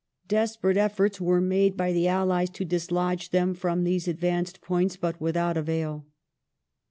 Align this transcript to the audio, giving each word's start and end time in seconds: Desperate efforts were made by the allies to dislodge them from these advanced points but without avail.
Desperate 0.27 0.77
efforts 0.77 1.21
were 1.21 1.39
made 1.39 1.77
by 1.77 1.93
the 1.93 2.07
allies 2.07 2.49
to 2.49 2.65
dislodge 2.65 3.29
them 3.29 3.53
from 3.53 3.83
these 3.83 4.07
advanced 4.07 4.59
points 4.59 4.97
but 4.97 5.21
without 5.21 5.57
avail. 5.57 6.07